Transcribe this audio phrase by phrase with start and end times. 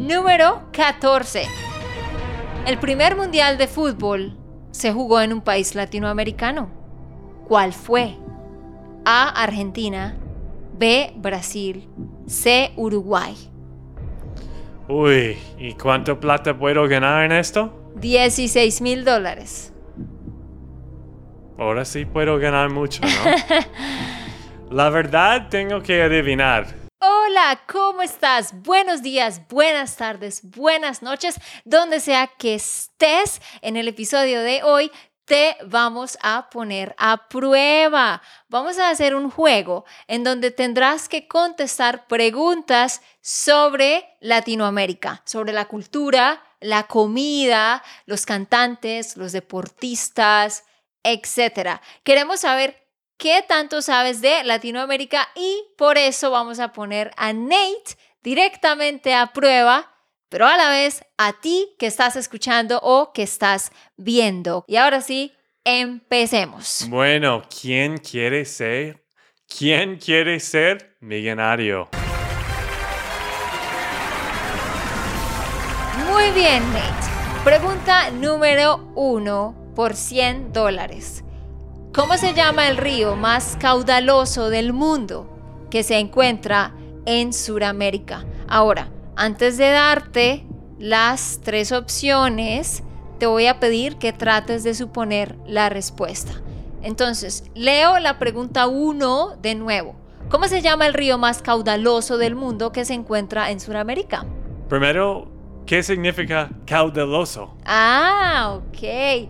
[0.00, 1.42] Número 14.
[2.66, 4.34] El primer mundial de fútbol
[4.70, 6.70] se jugó en un país latinoamericano.
[7.46, 8.16] ¿Cuál fue?
[9.04, 9.28] A.
[9.28, 10.16] Argentina.
[10.78, 11.12] B.
[11.16, 11.86] Brasil.
[12.26, 12.72] C.
[12.76, 13.36] Uruguay.
[14.88, 17.92] Uy, ¿y cuánto plata puedo ganar en esto?
[17.96, 19.70] 16 mil dólares.
[21.58, 24.70] Ahora sí puedo ganar mucho, ¿no?
[24.74, 26.79] La verdad tengo que adivinar.
[27.30, 28.52] Hola, ¿cómo estás?
[28.52, 34.90] Buenos días, buenas tardes, buenas noches, donde sea que estés en el episodio de hoy.
[35.26, 38.20] Te vamos a poner a prueba.
[38.48, 45.66] Vamos a hacer un juego en donde tendrás que contestar preguntas sobre Latinoamérica, sobre la
[45.66, 50.64] cultura, la comida, los cantantes, los deportistas,
[51.04, 51.80] etcétera.
[52.02, 52.79] Queremos saber
[53.20, 59.26] qué tanto sabes de Latinoamérica y por eso vamos a poner a Nate directamente a
[59.26, 59.92] prueba,
[60.30, 64.64] pero a la vez a ti que estás escuchando o que estás viendo.
[64.66, 66.86] Y ahora sí, empecemos.
[66.88, 69.04] Bueno, ¿quién quiere ser?
[69.46, 71.90] ¿Quién quiere ser millonario?
[76.08, 77.10] Muy bien, Nate.
[77.44, 81.22] Pregunta número uno por 100 dólares.
[81.92, 85.26] ¿Cómo se llama el río más caudaloso del mundo
[85.70, 86.72] que se encuentra
[87.04, 88.24] en Sudamérica?
[88.46, 90.46] Ahora, antes de darte
[90.78, 92.84] las tres opciones,
[93.18, 96.30] te voy a pedir que trates de suponer la respuesta.
[96.80, 99.96] Entonces, leo la pregunta 1 de nuevo.
[100.28, 104.24] ¿Cómo se llama el río más caudaloso del mundo que se encuentra en Sudamérica?
[104.68, 105.26] Primero,
[105.66, 107.56] ¿qué significa caudaloso?
[107.64, 109.28] Ah, ok.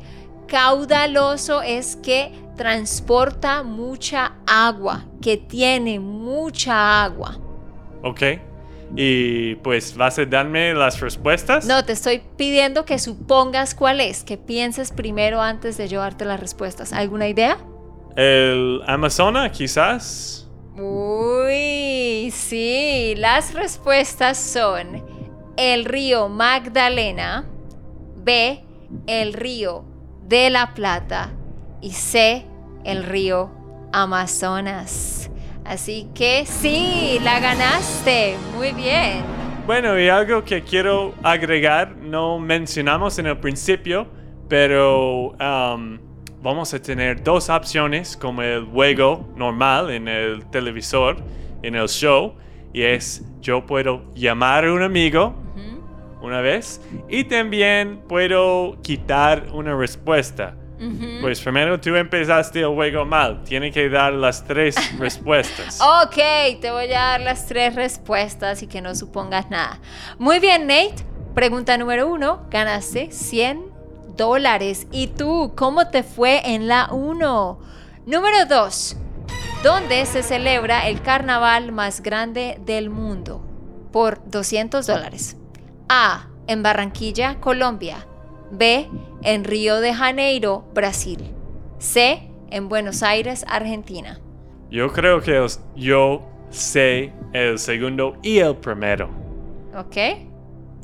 [0.51, 7.39] Caudaloso es que transporta mucha agua, que tiene mucha agua.
[8.03, 8.23] Ok.
[8.97, 11.67] Y pues, ¿vas a darme las respuestas?
[11.67, 16.41] No, te estoy pidiendo que supongas cuál es, que pienses primero antes de llevarte las
[16.41, 16.93] respuestas.
[16.93, 17.57] ¿Alguna idea?
[18.17, 20.49] ¿El Amazonas, quizás?
[20.77, 25.01] Uy, sí, las respuestas son
[25.57, 27.45] el río Magdalena,
[28.17, 28.65] B,
[29.07, 29.90] el río
[30.31, 31.33] de la Plata
[31.81, 32.47] y C,
[32.85, 33.51] el río
[33.93, 35.29] Amazonas.
[35.65, 38.37] Así que sí, la ganaste.
[38.55, 39.25] Muy bien.
[39.67, 44.07] Bueno, y algo que quiero agregar, no mencionamos en el principio,
[44.49, 45.99] pero um,
[46.41, 51.17] vamos a tener dos opciones como el juego normal en el televisor,
[51.65, 52.35] en el show,
[52.73, 55.35] y es yo puedo llamar a un amigo
[56.23, 60.57] una vez y también puedo quitar una respuesta.
[61.21, 63.45] Pues primero tú empezaste el juego mal.
[63.45, 65.79] Tiene que dar las tres respuestas.
[65.81, 66.17] Ok,
[66.61, 69.79] te voy a dar las tres respuestas y que no supongas nada.
[70.19, 71.05] Muy bien, Nate.
[71.35, 72.47] Pregunta número uno.
[72.51, 73.63] Ganaste 100
[74.17, 74.87] dólares.
[74.91, 77.61] ¿Y tú, cómo te fue en la uno?
[78.07, 78.97] Número dos.
[79.63, 83.45] ¿Dónde se celebra el carnaval más grande del mundo?
[83.93, 85.37] Por 200 dólares.
[85.93, 86.29] A.
[86.47, 88.07] En Barranquilla, Colombia.
[88.53, 88.89] B.
[89.23, 91.19] En Río de Janeiro, Brasil.
[91.79, 92.31] C.
[92.51, 94.21] En Buenos Aires, Argentina.
[94.71, 99.09] Yo creo que os- yo sé el segundo y el primero.
[99.77, 99.97] ¿Ok?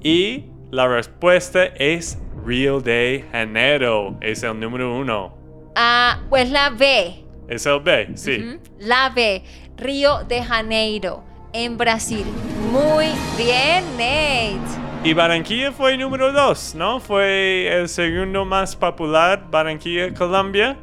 [0.02, 4.16] Y la respuesta es Río de Janeiro.
[4.20, 5.36] Es el número uno.
[5.76, 7.24] Ah, pues la B.
[7.48, 8.58] Es el B, sí.
[8.80, 9.44] La B.
[9.76, 12.24] Río de Janeiro, en Brasil.
[12.72, 13.06] Muy
[13.36, 14.85] bien, Nate.
[15.04, 16.98] Y Barranquilla fue número dos, ¿no?
[16.98, 20.76] Fue el segundo más popular, Barranquilla, Colombia.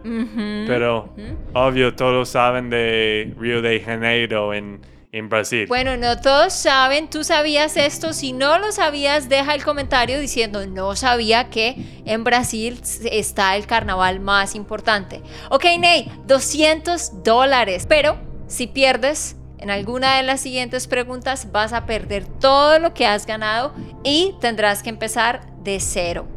[0.65, 1.13] Pero
[1.53, 4.79] obvio todos saben de Río de Janeiro en,
[5.11, 5.65] en Brasil.
[5.67, 10.65] Bueno, no todos saben, tú sabías esto, si no lo sabías, deja el comentario diciendo
[10.67, 11.75] no sabía que
[12.05, 12.79] en Brasil
[13.11, 15.21] está el carnaval más importante.
[15.49, 21.85] Ok, Nate, 200 dólares, pero si pierdes en alguna de las siguientes preguntas vas a
[21.85, 26.27] perder todo lo que has ganado y tendrás que empezar de cero.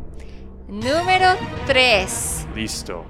[0.69, 1.31] Número
[1.67, 2.47] 3.
[2.55, 3.05] Listo.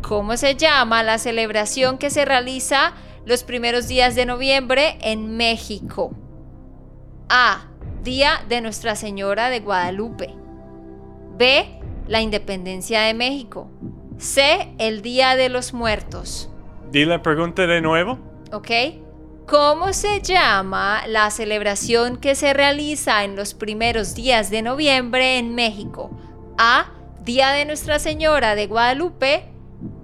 [0.00, 2.94] ¿Cómo se llama la celebración que se realiza
[3.26, 6.12] los primeros días de noviembre en México?
[7.28, 7.66] A.
[8.02, 10.34] Día de Nuestra Señora de Guadalupe.
[11.36, 11.78] B.
[12.06, 13.70] La Independencia de México.
[14.16, 14.74] C.
[14.78, 16.50] El Día de los Muertos.
[16.90, 18.18] Di la pregunta de nuevo.
[18.50, 18.70] ¿Ok?
[19.48, 25.54] ¿Cómo se llama la celebración que se realiza en los primeros días de noviembre en
[25.54, 26.10] México?
[26.58, 26.92] A.
[27.24, 29.44] Día de Nuestra Señora de Guadalupe.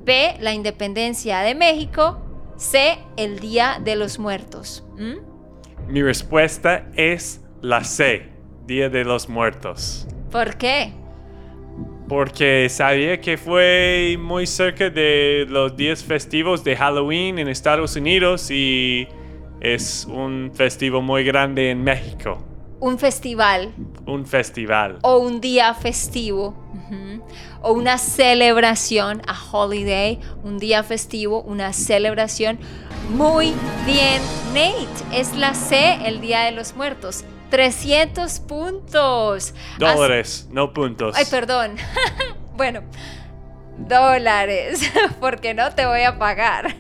[0.03, 0.37] B.
[0.41, 2.23] La Independencia de México.
[2.57, 2.97] C.
[3.19, 4.83] El Día de los Muertos.
[4.97, 5.93] ¿Mm?
[5.93, 8.31] Mi respuesta es la C.
[8.67, 10.09] Día de los Muertos.
[10.33, 10.95] ¿Por qué?
[12.09, 18.51] Porque sabía que fue muy cerca de los días festivos de Halloween en Estados Unidos
[18.51, 19.07] y
[19.65, 22.45] es un festivo muy grande en México.
[22.81, 23.73] Un festival
[24.05, 24.99] Un festival.
[25.03, 26.55] o un día festivo
[27.63, 32.59] o una celebración, a holiday, un día festivo, una celebración.
[33.09, 33.55] Muy
[33.87, 35.19] bien, Nate.
[35.19, 37.25] Es la C, el Día de los Muertos.
[37.49, 39.55] 300 puntos.
[39.79, 41.17] Dólares, no puntos.
[41.17, 41.77] Ay, perdón.
[42.57, 42.83] bueno,
[43.79, 44.81] dólares,
[45.21, 46.77] porque no te voy a pagar.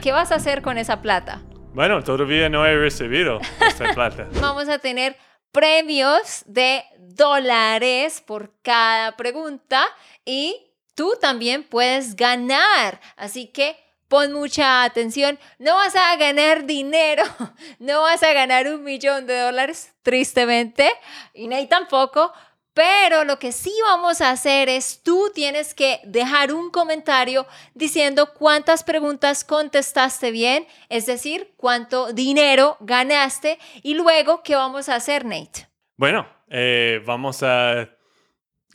[0.00, 1.42] ¿Qué vas a hacer con esa plata?
[1.74, 4.28] Bueno, todavía no he recibido esta plata.
[4.40, 5.16] Vamos a tener
[5.52, 9.82] premios de dólares por cada pregunta
[10.24, 13.00] y tú también puedes ganar.
[13.16, 13.76] Así que
[14.08, 15.38] pon mucha atención.
[15.58, 17.24] No vas a ganar dinero,
[17.78, 20.90] no vas a ganar un millón de dólares, tristemente,
[21.32, 22.34] y Nate tampoco.
[22.74, 28.32] Pero lo que sí vamos a hacer es tú tienes que dejar un comentario diciendo
[28.32, 35.24] cuántas preguntas contestaste bien, es decir, cuánto dinero ganaste y luego qué vamos a hacer,
[35.26, 35.68] Nate.
[35.98, 37.90] Bueno, eh, vamos a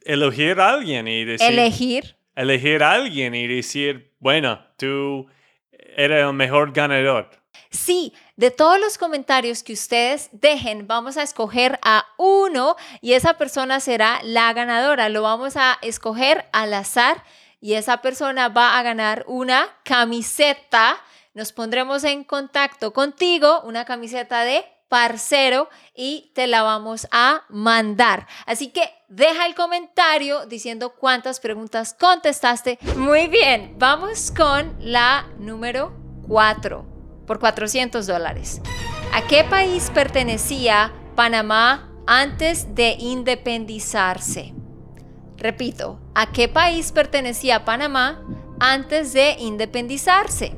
[0.03, 1.51] elegir a alguien y decir...
[1.51, 2.17] Elegir.
[2.35, 5.27] elegir a alguien y decir, bueno, tú
[5.71, 7.31] eres el mejor ganador.
[7.71, 13.34] Sí, de todos los comentarios que ustedes dejen, vamos a escoger a uno y esa
[13.34, 15.10] persona será la ganadora.
[15.10, 17.24] Lo vamos a escoger al azar
[17.60, 20.98] y esa persona va a ganar una camiseta.
[21.34, 28.28] Nos pondremos en contacto contigo, una camiseta de parcero y te la vamos a mandar.
[28.45, 32.78] Así que deja el comentario diciendo cuántas preguntas contestaste.
[32.95, 35.92] Muy bien, vamos con la número
[36.28, 36.96] 4
[37.27, 38.62] por 400 dólares.
[39.13, 44.53] ¿A qué país pertenecía Panamá antes de independizarse?
[45.38, 48.24] Repito, ¿a qué país pertenecía Panamá
[48.59, 50.53] antes de independizarse?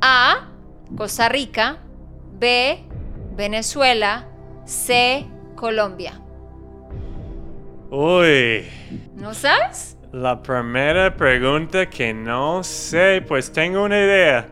[0.00, 0.48] A.
[0.96, 1.78] Costa Rica.
[2.38, 2.82] B.
[3.36, 4.26] Venezuela.
[4.64, 5.26] C.
[5.56, 6.20] Colombia.
[7.90, 8.64] Uy,
[9.16, 9.96] ¿No sabes?
[10.12, 14.48] la primera pregunta que no sé, pues tengo una idea.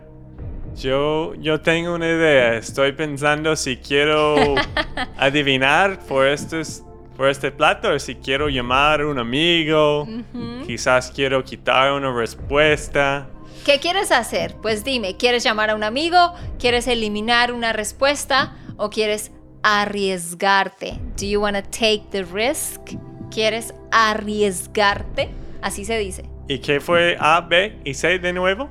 [0.79, 2.55] Yo, yo tengo una idea.
[2.55, 4.55] Estoy pensando si quiero
[5.17, 6.85] adivinar por, estos,
[7.17, 10.07] por este plato o si quiero llamar a un amigo.
[10.65, 13.29] Quizás quiero quitar una respuesta.
[13.65, 14.55] ¿Qué quieres hacer?
[14.63, 16.35] Pues dime, ¿quieres llamar a un amigo?
[16.61, 18.57] ¿Quieres eliminar una respuesta?
[18.77, 19.33] ¿O quieres
[19.65, 21.01] arriesgarte?
[21.19, 22.81] Do you want to take the risk?
[23.33, 25.31] ¿Quieres arriesgarte?
[25.61, 26.25] Así se dice.
[26.47, 28.71] ¿Y qué fue A, B y C de nuevo?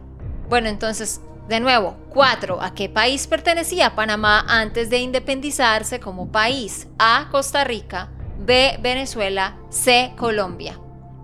[0.49, 2.61] Bueno, entonces, de nuevo, cuatro.
[2.61, 6.87] ¿A qué país pertenecía Panamá antes de independizarse como país?
[6.99, 8.09] A, Costa Rica.
[8.39, 9.57] B, Venezuela.
[9.69, 10.79] C, Colombia.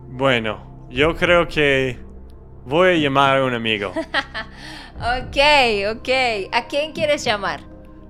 [0.08, 2.00] Bueno, yo creo que
[2.66, 3.94] voy a llamar a un amigo.
[5.04, 5.38] Ok,
[5.98, 6.10] ok.
[6.54, 7.60] ¿A quién quieres llamar?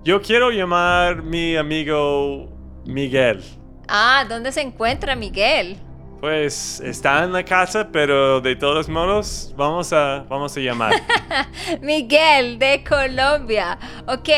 [0.03, 2.49] Yo quiero llamar a mi amigo
[2.85, 3.41] Miguel.
[3.87, 5.77] Ah, ¿dónde se encuentra Miguel?
[6.23, 10.93] Pues está en la casa, pero de todos modos vamos a, vamos a llamar.
[11.81, 13.77] Miguel de Colombia.
[14.07, 14.29] Ok,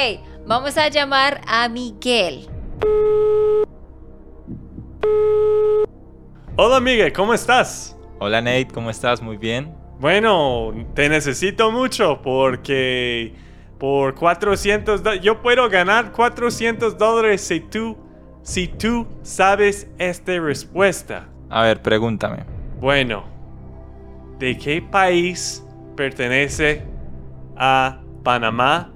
[0.47, 2.47] vamos a llamar a Miguel.
[6.55, 7.95] Hola Miguel, ¿cómo estás?
[8.17, 9.21] Hola Nate, ¿cómo estás?
[9.21, 9.71] Muy bien.
[9.99, 13.35] Bueno, te necesito mucho porque
[13.77, 17.95] por 400 dólares, yo puedo ganar 400 dólares si tú,
[18.41, 21.29] si tú sabes esta respuesta.
[21.49, 22.43] A ver, pregúntame.
[22.79, 23.23] Bueno,
[24.39, 26.83] ¿de qué país pertenece
[27.55, 28.91] a Panamá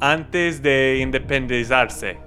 [0.00, 2.18] antes de independizarse?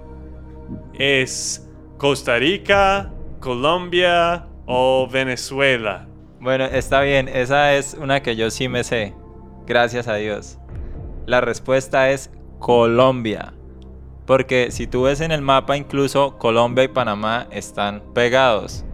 [0.94, 1.68] ¿Es
[1.98, 6.08] Costa Rica, Colombia o Venezuela?
[6.40, 9.14] Bueno, está bien, esa es una que yo sí me sé.
[9.66, 10.58] Gracias a Dios.
[11.26, 12.30] La respuesta es
[12.60, 13.52] Colombia.
[14.26, 18.85] Porque si tú ves en el mapa, incluso Colombia y Panamá están pegados.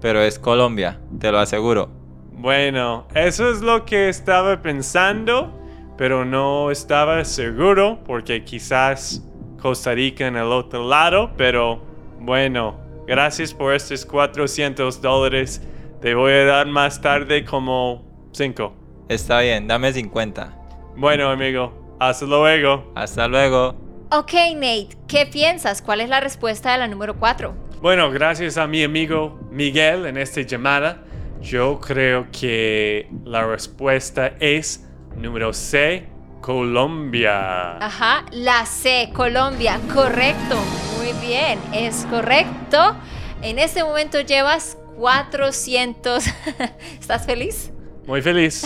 [0.00, 1.90] Pero es Colombia, te lo aseguro.
[2.32, 5.52] Bueno, eso es lo que estaba pensando,
[5.96, 9.22] pero no estaba seguro porque quizás
[9.60, 11.82] Costa Rica en el otro lado, pero
[12.20, 12.78] bueno,
[13.08, 15.60] gracias por estos 400 dólares.
[16.00, 18.72] Te voy a dar más tarde como 5.
[19.08, 20.56] Está bien, dame 50.
[20.96, 22.92] Bueno, amigo, hasta luego.
[22.94, 23.74] Hasta luego.
[24.12, 25.82] Ok, Nate, ¿qué piensas?
[25.82, 27.67] ¿Cuál es la respuesta de la número 4?
[27.80, 31.04] Bueno, gracias a mi amigo Miguel en esta llamada.
[31.40, 34.84] Yo creo que la respuesta es
[35.16, 36.08] número C,
[36.40, 37.76] Colombia.
[37.78, 40.56] Ajá, la C, Colombia, correcto.
[40.96, 42.96] Muy bien, es correcto.
[43.42, 46.24] En este momento llevas 400.
[47.00, 47.70] ¿Estás feliz?
[48.08, 48.64] Muy feliz.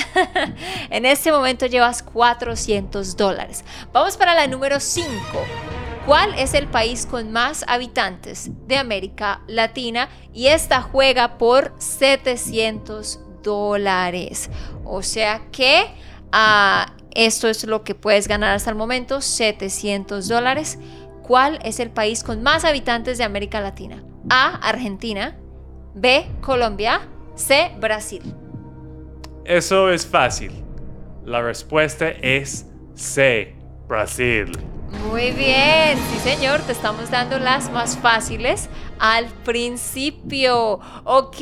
[0.90, 3.62] en este momento llevas 400 dólares.
[3.92, 5.10] Vamos para la número 5.
[6.06, 10.08] ¿Cuál es el país con más habitantes de América Latina?
[10.32, 14.50] Y esta juega por 700 dólares.
[14.84, 15.84] O sea que
[16.32, 20.80] ah, esto es lo que puedes ganar hasta el momento, 700 dólares.
[21.22, 24.02] ¿Cuál es el país con más habitantes de América Latina?
[24.28, 25.38] A, Argentina.
[25.94, 27.00] B, Colombia.
[27.36, 28.22] C, Brasil.
[29.44, 30.50] Eso es fácil.
[31.24, 32.66] La respuesta es
[32.96, 33.54] C,
[33.86, 34.50] Brasil.
[35.00, 38.68] Muy bien, sí señor, te estamos dando las más fáciles
[38.98, 40.80] al principio.
[41.04, 41.38] Ok,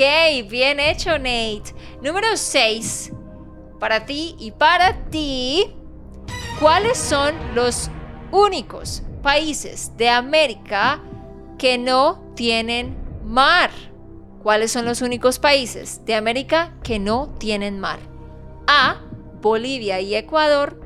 [0.49, 1.75] bien hecho Nate.
[2.03, 3.13] Número 6.
[3.79, 5.75] Para ti y para ti,
[6.61, 7.91] ¿cuáles son los
[8.31, 11.03] únicos países de América
[11.59, 13.71] que no tienen mar?
[14.43, 17.99] ¿Cuáles son los únicos países de América que no tienen mar?
[18.67, 19.01] A.
[19.43, 20.81] Bolivia y Ecuador.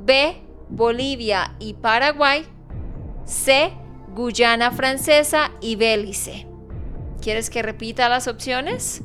[0.00, 0.47] B.
[0.70, 2.44] Bolivia y Paraguay.
[3.24, 3.72] C.
[4.14, 6.46] Guyana Francesa y Belice.
[7.20, 9.02] ¿Quieres que repita las opciones?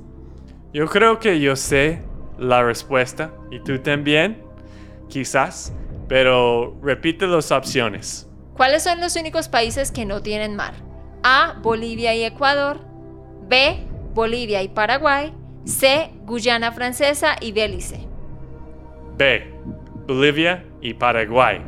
[0.74, 2.02] Yo creo que yo sé
[2.38, 4.42] la respuesta y tú también,
[5.10, 5.74] quizás,
[6.08, 8.28] pero repite las opciones.
[8.56, 10.74] ¿Cuáles son los únicos países que no tienen mar?
[11.24, 11.60] A.
[11.62, 12.80] Bolivia y Ecuador.
[13.48, 13.86] B.
[14.14, 15.34] Bolivia y Paraguay.
[15.66, 16.12] C.
[16.26, 18.08] Guyana Francesa y Belice.
[19.18, 19.54] B.
[20.08, 21.60] Bolivia y Paraguay.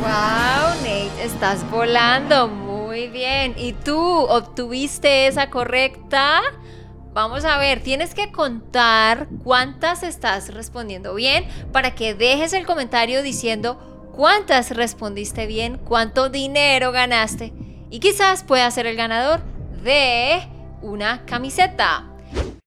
[0.00, 3.54] Wow, Nate, estás volando muy bien.
[3.56, 6.40] ¿Y tú obtuviste esa correcta?
[7.12, 13.22] Vamos a ver, tienes que contar cuántas estás respondiendo bien para que dejes el comentario
[13.22, 17.52] diciendo cuántas respondiste bien, cuánto dinero ganaste
[17.90, 19.40] y quizás puedas ser el ganador
[19.82, 20.40] de
[20.80, 22.07] una camiseta.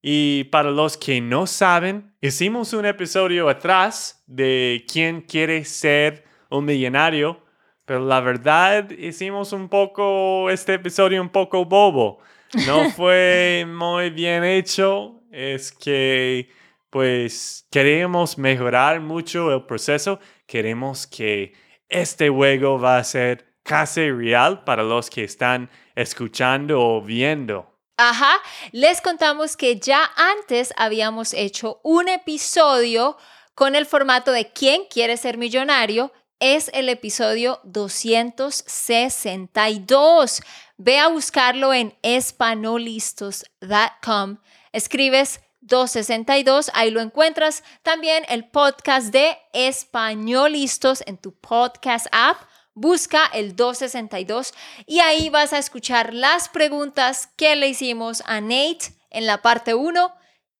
[0.01, 6.65] Y para los que no saben, hicimos un episodio atrás de quién quiere ser un
[6.65, 7.43] millonario,
[7.85, 12.19] pero la verdad hicimos un poco este episodio un poco bobo.
[12.65, 16.49] No fue muy bien hecho, es que
[16.89, 21.53] pues queremos mejorar mucho el proceso, queremos que
[21.87, 27.70] este juego va a ser casi real para los que están escuchando o viendo.
[28.03, 28.41] Ajá,
[28.71, 33.15] les contamos que ya antes habíamos hecho un episodio
[33.53, 36.11] con el formato de ¿Quién quiere ser millonario?
[36.39, 40.41] Es el episodio 262.
[40.77, 44.37] Ve a buscarlo en espanolistos.com.
[44.71, 47.63] Escribes 262, ahí lo encuentras.
[47.83, 52.37] También el podcast de Españolistos en tu podcast app
[52.73, 54.53] busca el 262
[54.85, 59.73] y ahí vas a escuchar las preguntas que le hicimos a Nate en la parte
[59.73, 60.13] 1.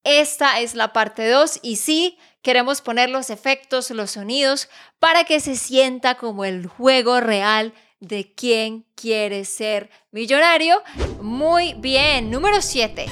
[0.03, 5.39] Esta es la parte 2 y sí, queremos poner los efectos, los sonidos, para que
[5.39, 10.81] se sienta como el juego real de quién quiere ser millonario.
[11.21, 13.05] Muy bien, número 7.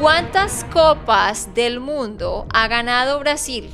[0.00, 3.68] ¿Cuántas copas del mundo ha ganado Brasil?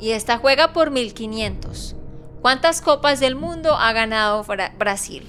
[0.00, 1.96] Y esta juega por 1500.
[2.44, 4.44] ¿Cuántas copas del mundo ha ganado
[4.78, 5.26] Brasil?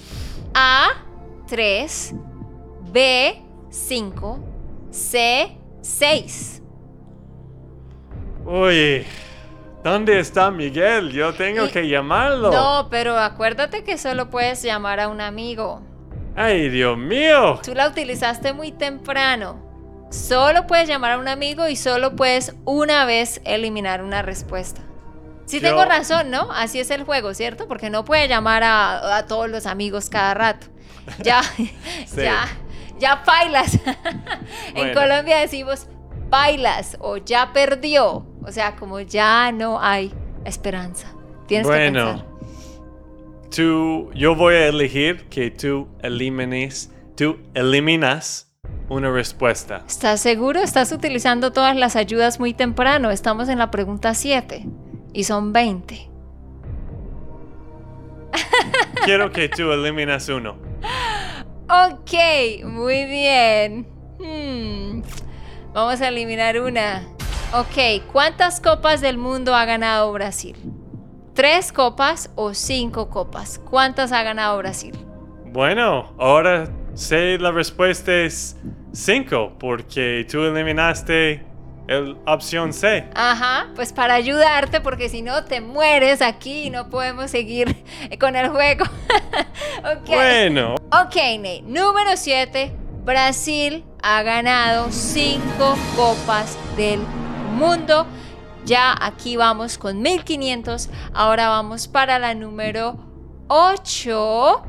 [0.54, 0.90] A,
[1.48, 2.14] 3,
[2.92, 4.40] B, 5,
[4.92, 6.62] C, 6.
[8.44, 9.06] Uy,
[9.82, 11.10] ¿dónde está Miguel?
[11.14, 12.52] Yo tengo que llamarlo.
[12.52, 15.84] No, pero acuérdate que solo puedes llamar a un amigo.
[16.36, 17.62] Ay, Dios mío.
[17.64, 19.56] Tú la utilizaste muy temprano.
[20.12, 24.85] Solo puedes llamar a un amigo y solo puedes una vez eliminar una respuesta.
[25.46, 26.52] Sí tengo razón, ¿no?
[26.52, 27.68] Así es el juego, ¿cierto?
[27.68, 30.68] Porque no puede llamar a, todos los amigos cada rato.
[31.24, 31.42] Ya,
[32.18, 32.48] ya,
[32.98, 33.78] ya bailas.
[34.74, 35.86] en Colombia decimos
[36.30, 38.26] bailas o ya perdió.
[38.44, 40.12] O sea, como ya no hay
[40.46, 41.14] esperanza.
[41.46, 42.26] Tienes que pensar.
[43.56, 48.52] Tú, yo voy a elegir que tú elimines, tú eliminas
[48.90, 49.84] una respuesta.
[49.88, 50.60] ¿Estás seguro?
[50.60, 53.12] Estás utilizando todas las ayudas muy temprano.
[53.12, 54.66] Estamos en la pregunta 7
[55.16, 56.10] y son 20.
[59.06, 60.58] Quiero que tú eliminas uno.
[61.70, 63.88] Ok, muy bien.
[64.20, 65.02] Hmm,
[65.74, 67.08] vamos a eliminar una.
[67.54, 70.58] Ok, ¿cuántas copas del mundo ha ganado Brasil?
[71.34, 73.60] ¿Tres copas o cinco copas?
[73.70, 74.96] ¿Cuántas ha ganado Brasil?
[75.46, 78.58] Bueno, ahora sé la respuesta es
[78.92, 81.55] cinco, porque tú eliminaste
[81.88, 83.08] el opción C.
[83.14, 87.84] Ajá, pues para ayudarte, porque si no te mueres aquí y no podemos seguir
[88.20, 88.86] con el juego.
[90.08, 91.62] Bueno, Ok, Nate.
[91.64, 92.72] Número 7.
[93.04, 95.42] Brasil ha ganado 5
[95.96, 97.00] copas del
[97.56, 98.08] mundo.
[98.66, 100.90] Ya aquí vamos con 1500.
[101.14, 102.98] Ahora vamos para la número
[103.48, 104.64] 8.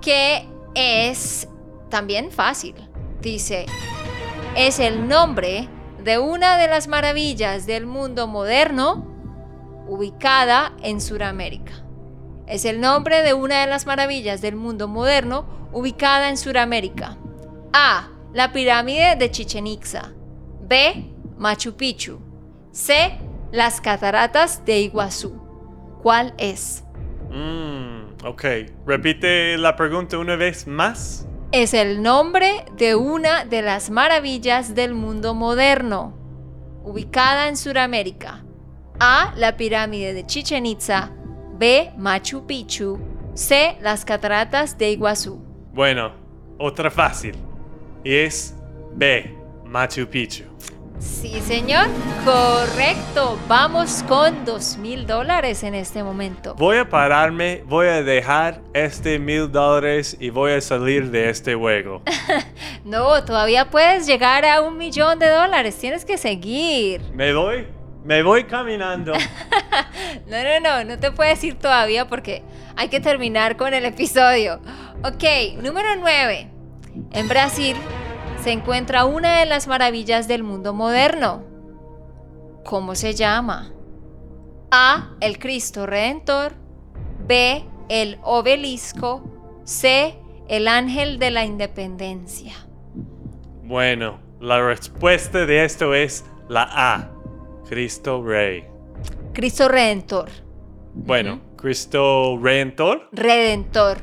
[0.00, 1.48] Que es
[1.90, 2.74] también fácil.
[3.20, 3.66] Dice,
[4.54, 5.68] es el nombre
[6.06, 9.04] de una de las maravillas del mundo moderno
[9.88, 11.72] ubicada en Sudamérica.
[12.46, 17.18] Es el nombre de una de las maravillas del mundo moderno ubicada en Sudamérica.
[17.72, 18.08] A.
[18.32, 20.12] La pirámide de Chichen Itza.
[20.62, 21.12] B.
[21.38, 22.20] Machu Picchu.
[22.70, 23.18] C.
[23.50, 25.42] Las cataratas de Iguazú.
[26.04, 26.84] ¿Cuál es?
[27.32, 28.44] mm, ok.
[28.86, 31.26] Repite la pregunta una vez más.
[31.58, 36.12] Es el nombre de una de las maravillas del mundo moderno,
[36.84, 38.44] ubicada en Sudamérica.
[39.00, 39.32] A.
[39.38, 41.12] La pirámide de Chichen Itza.
[41.54, 41.94] B.
[41.96, 42.98] Machu Picchu.
[43.32, 43.78] C.
[43.80, 45.42] Las cataratas de Iguazú.
[45.72, 46.12] Bueno,
[46.58, 47.34] otra fácil.
[48.04, 48.54] Es
[48.92, 49.34] B.
[49.64, 50.44] Machu Picchu.
[50.98, 51.86] Sí, señor.
[52.24, 53.38] Correcto.
[53.48, 56.54] Vamos con dos mil dólares en este momento.
[56.54, 61.54] Voy a pararme, voy a dejar este mil dólares y voy a salir de este
[61.54, 62.02] juego.
[62.84, 65.76] No, todavía puedes llegar a un millón de dólares.
[65.76, 67.00] Tienes que seguir.
[67.12, 67.66] ¿Me voy?
[68.04, 69.12] Me voy caminando.
[70.28, 72.42] No, no, no, no te puedes ir todavía porque
[72.76, 74.60] hay que terminar con el episodio.
[75.04, 75.24] Ok,
[75.62, 76.48] número 9.
[77.12, 77.76] En Brasil
[78.46, 81.42] se encuentra una de las maravillas del mundo moderno.
[82.64, 83.72] ¿Cómo se llama?
[84.70, 85.16] A.
[85.18, 86.52] El Cristo Redentor.
[87.26, 87.64] B.
[87.88, 89.24] El obelisco.
[89.64, 90.14] C.
[90.46, 92.52] El ángel de la independencia.
[93.64, 97.10] Bueno, la respuesta de esto es la A.
[97.68, 98.62] Cristo Rey.
[99.32, 100.30] Cristo Redentor.
[100.94, 103.08] Bueno, Cristo Redentor.
[103.10, 103.98] Redentor.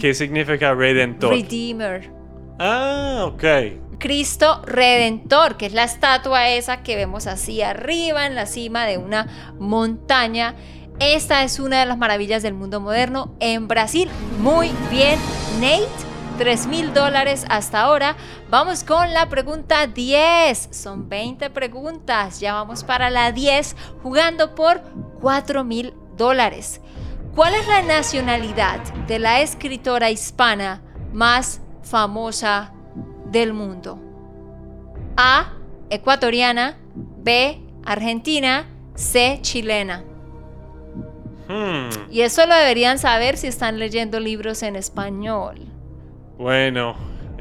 [0.00, 1.30] ¿Qué significa Redentor?
[1.30, 2.23] Redeemer.
[2.58, 3.44] Ah, ok.
[3.98, 8.98] Cristo Redentor, que es la estatua esa que vemos así arriba en la cima de
[8.98, 10.54] una montaña.
[11.00, 14.08] Esta es una de las maravillas del mundo moderno en Brasil.
[14.40, 15.18] Muy bien,
[15.60, 16.14] Nate.
[16.38, 18.16] 3 mil dólares hasta ahora.
[18.50, 20.68] Vamos con la pregunta 10.
[20.72, 22.40] Son 20 preguntas.
[22.40, 24.82] Ya vamos para la 10 jugando por
[25.20, 26.80] 4 mil dólares.
[27.34, 32.72] ¿Cuál es la nacionalidad de la escritora hispana más famosa
[33.30, 33.98] del mundo?
[35.16, 35.52] A.
[35.90, 36.76] Ecuatoriana.
[36.94, 37.60] B.
[37.84, 38.66] Argentina.
[38.94, 39.38] C.
[39.42, 40.02] Chilena.
[41.48, 45.56] Hmm, Y eso lo deberían saber si están leyendo libros en español.
[46.38, 46.94] Bueno,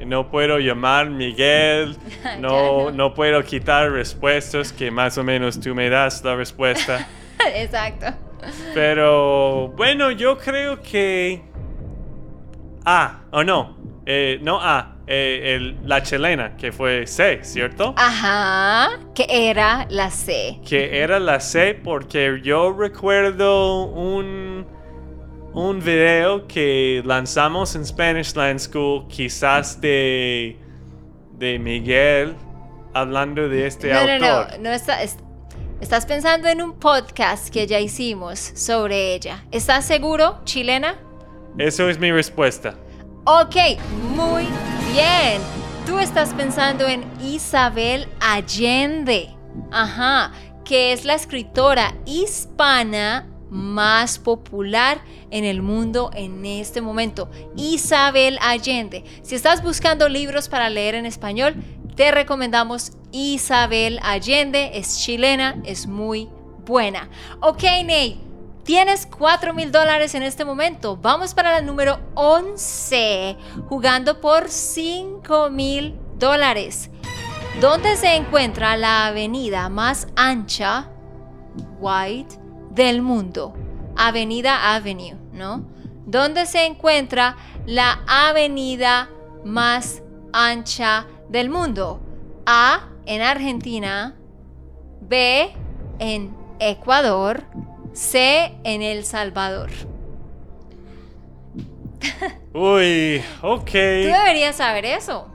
[0.05, 1.97] no puedo llamar Miguel.
[2.39, 7.07] No, no puedo quitar respuestas que más o menos tú me das la respuesta.
[7.55, 8.07] Exacto.
[8.73, 11.41] Pero bueno, yo creo que
[12.85, 17.93] A, o no, eh, no A, eh, el- la chilena, que fue C, ¿cierto?
[17.97, 18.99] Ajá.
[19.15, 20.59] Que era la C.
[20.67, 24.65] Que era la C porque yo recuerdo un,
[25.53, 30.57] un video que lanzamos en Spanish Land School, quizás de,
[31.37, 32.35] de Miguel,
[32.93, 34.57] hablando de este no, no, autor.
[34.57, 35.17] no, no está, es-
[35.81, 39.43] estás pensando en un podcast que ya hicimos sobre ella.
[39.51, 40.95] ¿Estás seguro, chilena?
[41.57, 42.75] Eso es mi respuesta.
[43.25, 43.55] Ok,
[44.17, 44.43] muy
[44.91, 45.41] bien.
[45.85, 49.29] Tú estás pensando en Isabel Allende.
[49.71, 50.33] Ajá,
[50.65, 57.31] que es la escritora hispana más popular en el mundo en este momento.
[57.55, 59.05] Isabel Allende.
[59.21, 61.55] Si estás buscando libros para leer en español,
[61.95, 64.71] te recomendamos Isabel Allende.
[64.73, 66.27] Es chilena, es muy
[66.65, 67.09] buena.
[67.39, 68.32] Ok, Nate.
[68.63, 70.95] Tienes 4 mil dólares en este momento.
[70.95, 73.35] Vamos para la número 11,
[73.67, 76.89] jugando por 5 mil dólares.
[77.59, 80.89] ¿Dónde se encuentra la avenida más ancha,
[81.79, 83.53] White, del mundo?
[83.97, 85.65] Avenida Avenue, ¿no?
[86.05, 89.09] ¿Dónde se encuentra la avenida
[89.43, 91.99] más ancha del mundo?
[92.45, 94.15] A, en Argentina.
[95.01, 95.53] B,
[95.99, 97.43] en Ecuador.
[97.93, 99.69] C, en El Salvador.
[102.53, 103.65] Uy, ok.
[103.65, 105.29] Tú deberías saber eso.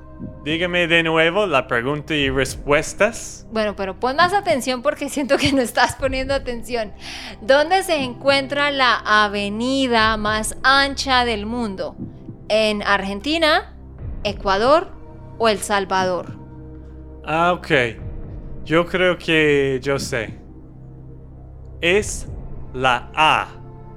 [0.45, 3.47] Dígame de nuevo la pregunta y respuestas.
[3.53, 6.93] Bueno, pero pon más atención porque siento que no estás poniendo atención.
[7.41, 11.97] ¿Dónde se encuentra la avenida más ancha del mundo?
[12.49, 13.77] ¿En Argentina,
[14.25, 14.91] Ecuador
[15.39, 16.33] o El Salvador?
[17.25, 17.71] Ah, ok.
[18.65, 20.35] Yo creo que yo sé.
[21.81, 22.27] Es
[22.73, 23.49] la A.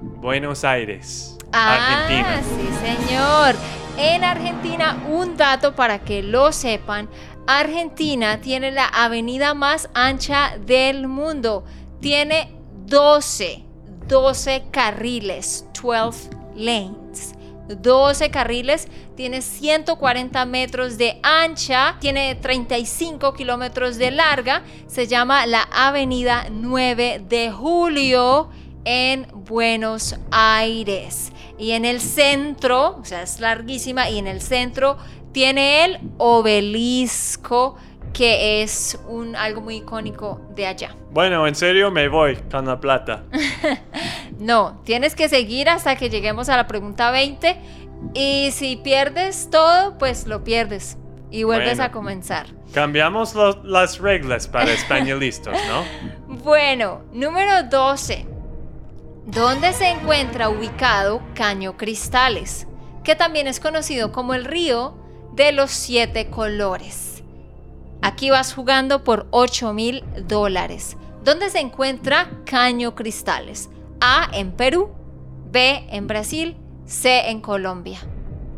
[0.02, 1.38] Buenos Aires.
[1.54, 2.42] Ah, Argentina.
[2.42, 3.56] sí, señor.
[3.98, 7.10] En Argentina, un dato para que lo sepan,
[7.46, 11.66] Argentina tiene la avenida más ancha del mundo.
[12.00, 12.56] Tiene
[12.86, 13.64] 12,
[14.08, 17.36] 12 carriles, 12 lanes.
[17.68, 25.62] 12 carriles, tiene 140 metros de ancha, tiene 35 kilómetros de larga, se llama la
[25.72, 28.50] Avenida 9 de Julio
[28.86, 31.32] en Buenos Aires.
[31.58, 34.98] Y en el centro, o sea, es larguísima, y en el centro
[35.32, 37.76] tiene el obelisco,
[38.14, 40.96] que es un, algo muy icónico de allá.
[41.12, 43.24] Bueno, en serio me voy con la plata.
[44.40, 47.58] No, tienes que seguir hasta que lleguemos a la pregunta 20
[48.16, 50.98] y si pierdes todo, pues lo pierdes
[51.30, 51.84] y vuelves Bueno.
[51.84, 52.48] a comenzar.
[52.74, 56.36] Cambiamos lo- las reglas para españolistas, ¿no?
[56.44, 58.26] Bueno, número 12.
[59.26, 62.68] ¿Dónde se encuentra ubicado Caño Cristales?
[63.04, 64.98] Que también es conocido como el río
[65.34, 67.24] de los siete colores.
[68.02, 70.98] Aquí vas jugando por 8 mil dólares.
[71.24, 73.70] ¿Dónde se encuentra Caño Cristales?
[74.02, 74.90] A en Perú,
[75.52, 78.00] B en Brasil, C en Colombia.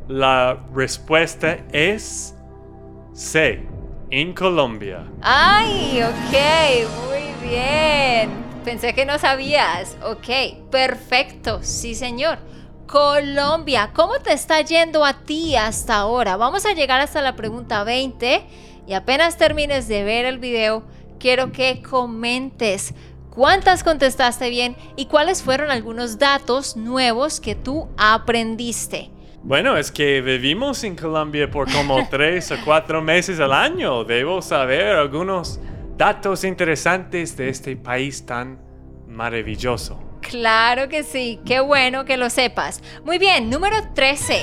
[0.07, 2.35] La respuesta es
[3.13, 3.67] C.
[4.09, 5.11] En Colombia.
[5.21, 8.52] Ay, ok, muy bien.
[8.63, 9.97] Pensé que no sabías.
[10.03, 12.37] Ok, perfecto, sí señor.
[12.87, 16.37] Colombia, ¿cómo te está yendo a ti hasta ahora?
[16.37, 18.41] Vamos a llegar hasta la pregunta 20
[18.87, 20.83] y apenas termines de ver el video,
[21.19, 22.93] quiero que comentes
[23.29, 29.09] cuántas contestaste bien y cuáles fueron algunos datos nuevos que tú aprendiste.
[29.41, 34.05] Bueno, es que vivimos en Colombia por como tres o cuatro meses al año.
[34.05, 35.59] Debo saber algunos
[35.97, 38.59] datos interesantes de este país tan
[39.07, 39.99] maravilloso.
[40.21, 42.81] Claro que sí, qué bueno que lo sepas.
[43.03, 44.41] Muy bien, número 13.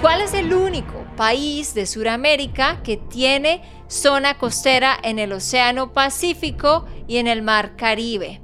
[0.00, 6.86] ¿Cuál es el único país de Sudamérica que tiene zona costera en el Océano Pacífico
[7.06, 8.40] y en el Mar Caribe?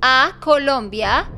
[0.00, 1.30] A, Colombia,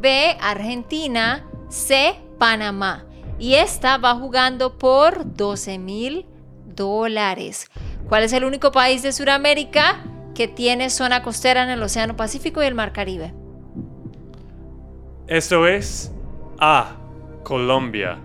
[0.00, 3.06] B, Argentina, C, Panamá.
[3.38, 6.26] Y esta va jugando por 12 mil
[6.66, 7.70] dólares.
[8.12, 12.62] ¿Cuál es el único país de Sudamérica que tiene zona costera en el Océano Pacífico
[12.62, 13.32] y el Mar Caribe?
[15.26, 16.12] Esto es
[16.60, 16.96] A.
[17.42, 18.18] Colombia.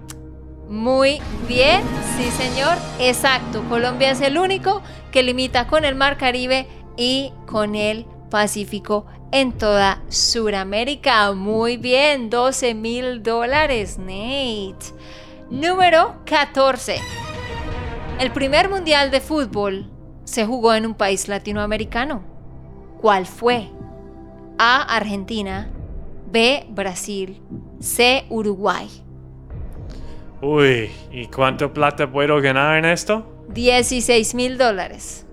[0.68, 1.84] Muy bien,
[2.18, 3.64] sí señor, exacto.
[3.70, 4.82] Colombia es el único
[5.14, 11.32] que limita con el Mar Caribe y con el Pacífico en toda Sudamérica.
[11.32, 14.94] Muy bien, 12 mil dólares, Nate.
[15.50, 17.27] Número 14.
[18.20, 19.92] El primer mundial de fútbol
[20.24, 22.24] se jugó en un país latinoamericano.
[23.00, 23.70] ¿Cuál fue?
[24.58, 24.82] A.
[24.96, 25.70] Argentina.
[26.32, 26.66] B.
[26.70, 27.40] Brasil.
[27.80, 28.26] C.
[28.30, 28.88] Uruguay.
[30.42, 33.46] Uy, ¿y cuánto plata puedo ganar en esto?
[33.50, 35.28] 16 mil dólares.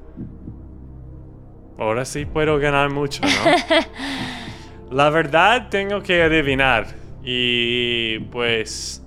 [1.78, 4.90] Ahora sí puedo ganar mucho, ¿no?
[4.94, 6.88] La verdad tengo que adivinar.
[7.24, 9.02] Y pues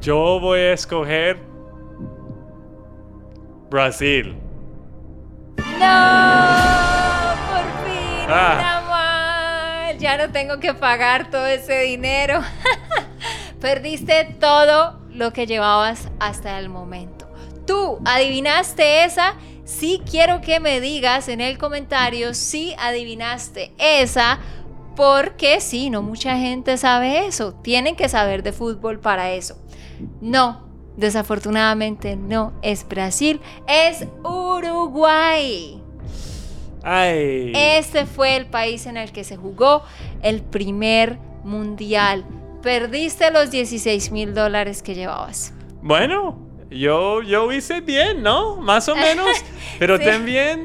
[0.00, 1.55] yo voy a escoger
[3.76, 4.34] Brasil.
[5.78, 5.96] ¡No!
[7.50, 8.26] ¡Por fin!
[8.26, 9.92] Ah.
[9.98, 12.40] Ya no tengo que pagar todo ese dinero.
[13.60, 17.30] Perdiste todo lo que llevabas hasta el momento.
[17.66, 19.34] ¿Tú adivinaste esa?
[19.64, 24.38] Sí quiero que me digas en el comentario si adivinaste esa.
[24.96, 27.52] Porque sí, no mucha gente sabe eso.
[27.56, 29.58] Tienen que saber de fútbol para eso.
[30.22, 30.65] No,
[30.96, 35.80] desafortunadamente no es Brasil, es Uruguay.
[36.82, 37.52] Ay.
[37.54, 39.82] Este fue el país en el que se jugó
[40.22, 42.24] el primer mundial.
[42.62, 45.52] Perdiste los 16 mil dólares que llevabas.
[45.82, 46.38] Bueno,
[46.70, 48.56] yo, yo hice bien, ¿no?
[48.56, 49.28] Más o menos.
[49.78, 50.04] Pero Sí.
[50.04, 50.64] también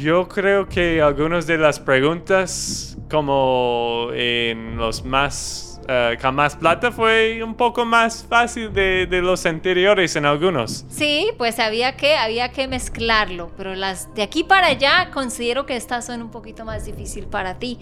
[0.00, 5.73] yo creo que algunas de las preguntas, como en los más,
[6.20, 10.84] con más plata, fue un poco más fácil de, de los anteriores en algunos.
[10.88, 15.76] Sí, pues había que, había que mezclarlo, pero las de aquí para allá considero que
[15.76, 17.78] estas son un poquito más difícil para ti.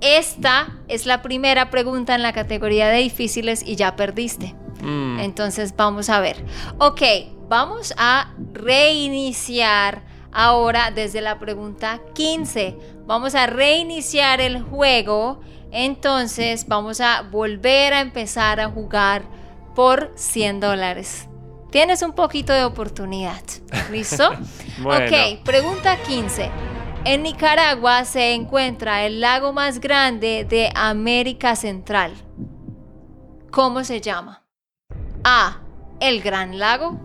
[0.00, 4.54] Esta es la primera pregunta en la categoría de difíciles y ya perdiste.
[4.82, 5.20] Mm.
[5.20, 6.44] Entonces vamos a ver.
[6.78, 7.02] Ok,
[7.48, 12.76] vamos a reiniciar ahora desde la pregunta 15.
[13.06, 15.40] Vamos a reiniciar el juego.
[15.74, 19.24] Entonces vamos a volver a empezar a jugar
[19.74, 21.28] por 100 dólares.
[21.72, 23.42] Tienes un poquito de oportunidad.
[23.90, 24.30] ¿Listo?
[24.78, 25.06] Bueno.
[25.06, 26.48] Ok, pregunta 15.
[27.04, 32.12] En Nicaragua se encuentra el lago más grande de América Central.
[33.50, 34.44] ¿Cómo se llama?
[35.24, 35.60] A.
[35.98, 37.00] El Gran Lago.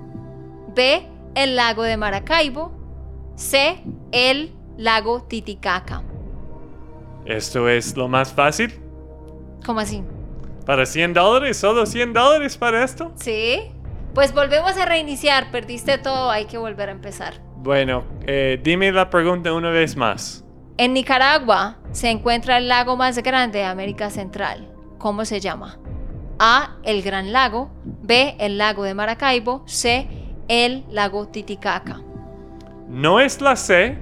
[0.76, 1.08] B.
[1.34, 2.72] El lago de Maracaibo.
[3.36, 3.84] C.
[4.12, 6.04] El lago Titicaca.
[7.26, 8.80] Esto es lo más fácil.
[9.66, 10.04] ¿Cómo así?
[10.66, 11.58] ¿Para 100 dólares?
[11.58, 13.12] ¿Solo 100 dólares para esto?
[13.16, 13.72] ¿Sí?
[14.14, 15.52] Pues volvemos a reiniciar.
[15.52, 17.36] Perdiste todo, hay que volver a empezar.
[17.58, 20.46] Bueno, eh, dime la pregunta una vez más.
[20.78, 24.72] En Nicaragua se encuentra el lago más grande de América Central.
[24.98, 25.78] ¿Cómo se llama?
[26.40, 26.78] A.
[26.84, 27.70] El Gran Lago.
[27.84, 28.36] B.
[28.40, 29.64] El lago de Maracaibo.
[29.66, 30.08] C.
[30.48, 32.02] El lago Titicaca.
[32.88, 33.98] No es la C,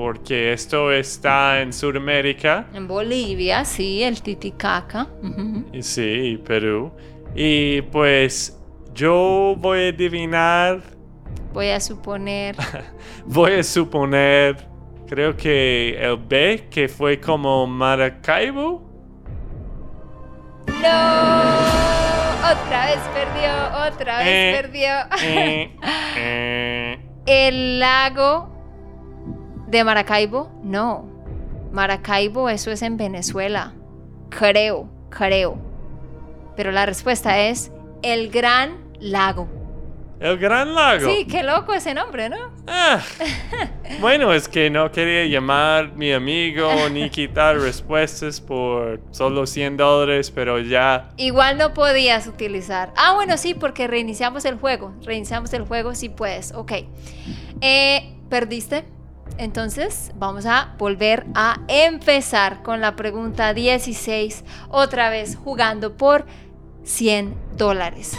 [0.00, 2.66] porque esto está en Sudamérica.
[2.72, 5.06] En Bolivia, sí, el Titicaca.
[5.80, 6.00] Sí,
[6.32, 6.90] y Perú.
[7.34, 8.58] Y pues
[8.94, 10.80] yo voy a adivinar,
[11.52, 12.56] Voy a suponer.
[13.26, 14.66] voy a suponer,
[15.06, 18.82] creo que el B, que fue como Maracaibo.
[20.66, 21.50] ¡No!
[22.50, 23.50] Otra vez perdió,
[23.88, 24.58] otra vez Eh.
[24.62, 24.90] perdió.
[25.22, 25.76] Eh,
[26.16, 26.98] eh.
[27.26, 28.59] El lago
[29.70, 31.08] de Maracaibo, no.
[31.72, 33.72] Maracaibo, eso es en Venezuela.
[34.28, 35.58] Creo, creo.
[36.56, 37.70] Pero la respuesta es
[38.02, 39.48] el Gran Lago.
[40.18, 41.08] El Gran Lago.
[41.08, 42.36] Sí, qué loco ese nombre, ¿no?
[42.66, 43.00] Ah.
[44.00, 50.30] Bueno, es que no quería llamar mi amigo ni quitar respuestas por solo 100 dólares,
[50.30, 51.08] pero ya.
[51.16, 52.92] Igual no podías utilizar.
[52.96, 54.94] Ah, bueno, sí, porque reiniciamos el juego.
[55.04, 56.52] Reiniciamos el juego, sí puedes.
[56.52, 56.72] Ok.
[57.60, 58.84] Eh, Perdiste.
[59.38, 64.44] Entonces, vamos a volver a empezar con la pregunta 16.
[64.68, 66.26] Otra vez jugando por
[66.84, 68.16] 100 dólares.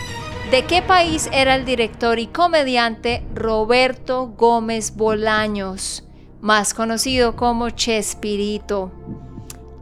[0.51, 6.03] ¿De qué país era el director y comediante Roberto Gómez Bolaños,
[6.41, 8.91] más conocido como Chespirito?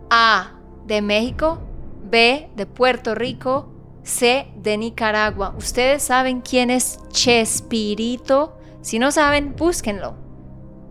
[0.10, 0.52] A.
[0.86, 1.60] De México.
[2.04, 2.50] B.
[2.56, 3.72] De Puerto Rico.
[4.04, 4.52] C.
[4.56, 5.56] De Nicaragua.
[5.58, 8.58] ¿Ustedes saben quién es Chespirito?
[8.82, 10.29] Si no saben, búsquenlo.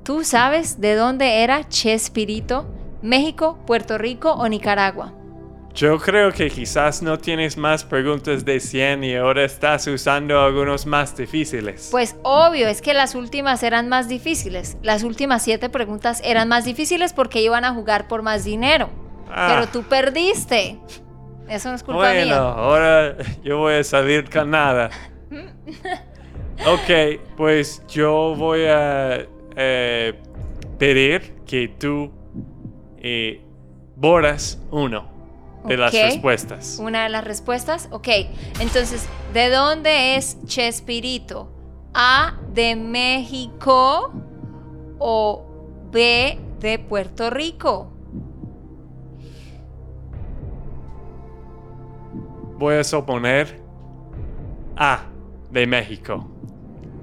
[0.09, 2.67] ¿Tú sabes de dónde era Chespirito?
[3.03, 5.13] ¿México, Puerto Rico o Nicaragua?
[5.75, 10.87] Yo creo que quizás no tienes más preguntas de 100 y ahora estás usando algunos
[10.87, 11.89] más difíciles.
[11.91, 14.79] Pues obvio, es que las últimas eran más difíciles.
[14.83, 18.89] Las últimas siete preguntas eran más difíciles porque iban a jugar por más dinero.
[19.31, 19.49] Ah.
[19.53, 20.81] Pero tú perdiste.
[21.51, 22.39] Eso no es culpa bueno, mía.
[22.39, 24.89] ahora yo voy a salir con nada.
[26.67, 29.27] ok, pues yo voy a
[29.59, 30.15] eh,
[30.79, 32.13] pedir que tú
[32.99, 33.43] eh,
[33.97, 35.11] borras uno
[35.67, 36.79] de las respuestas.
[36.81, 37.89] Una de las respuestas.
[37.91, 38.09] Ok,
[38.61, 41.51] entonces, ¿de dónde es Chespirito?
[41.93, 44.13] A, de México
[44.99, 45.45] o
[45.91, 47.91] B, de Puerto Rico.
[52.59, 53.61] Voy a suponer
[54.77, 55.03] A,
[55.51, 56.29] de México.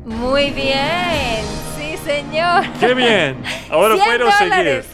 [0.05, 1.43] Muy bien,
[2.05, 2.63] señor.
[2.79, 3.43] ¡Qué bien!
[3.69, 4.49] Ahora 100 puedo seguir.
[4.51, 4.87] dólares.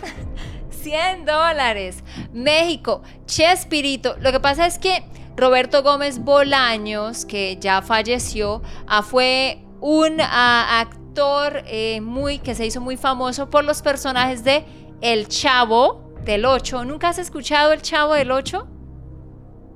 [0.82, 2.04] 100 dólares.
[2.34, 4.15] México, Chespirito.
[4.19, 5.04] Lo que pasa es que
[5.36, 12.65] Roberto Gómez Bolaños, que ya falleció, ah, fue un ah, actor eh, muy que se
[12.65, 14.63] hizo muy famoso por los personajes de
[15.02, 16.86] El Chavo del 8.
[16.86, 18.67] ¿Nunca has escuchado El Chavo del 8?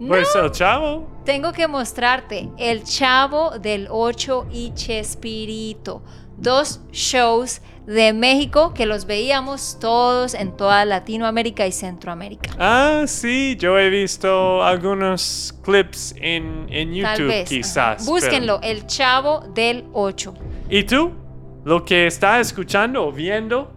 [0.08, 1.08] Pues el chavo.
[1.24, 6.04] Tengo que mostrarte El Chavo del 8 y Chespirito.
[6.38, 12.50] Dos shows de México que los veíamos todos en toda Latinoamérica y Centroamérica.
[12.60, 17.50] Ah, sí, yo he visto algunos clips en, en Tal YouTube, vez.
[17.50, 17.78] quizás.
[17.78, 17.96] ajá.
[17.98, 20.34] pero- Búsquenlo, El Chavo del 8.
[20.70, 21.12] ¿Y tú?
[21.64, 23.72] ¿Lo que estás escuchando o viendo?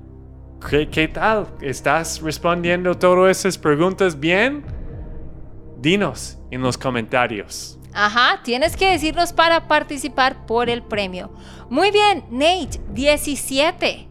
[0.68, 1.46] ¿Qué, qué tal?
[1.60, 4.64] ¿Estás respondiendo todas esas preguntas bien?
[5.80, 7.77] Dinos en los comentarios.
[8.00, 11.32] Ajá, tienes que decirnos para participar por el premio.
[11.68, 14.06] Muy bien, Nate, 17.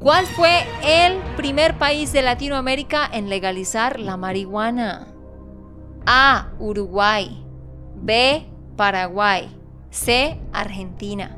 [0.00, 5.08] ¿Cuál fue el primer país de Latinoamérica en legalizar la marihuana?
[6.06, 6.48] A.
[6.58, 7.44] Uruguay.
[7.96, 8.46] B.
[8.74, 9.54] Paraguay.
[9.90, 10.40] C.
[10.54, 11.36] Argentina.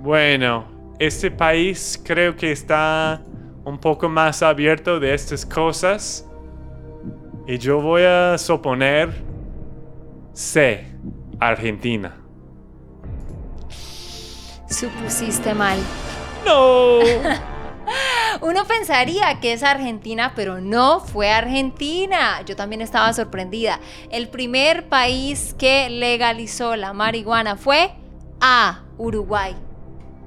[0.00, 0.68] Bueno,
[1.00, 3.20] este país creo que está
[3.64, 6.24] un poco más abierto de estas cosas.
[7.44, 9.27] Y yo voy a suponer
[10.38, 10.86] C,
[11.40, 12.14] Argentina.
[14.70, 15.80] Supusiste mal.
[16.46, 17.00] No.
[18.42, 22.40] Uno pensaría que es Argentina, pero no fue Argentina.
[22.46, 23.80] Yo también estaba sorprendida.
[24.12, 27.90] El primer país que legalizó la marihuana fue
[28.40, 29.56] A, Uruguay.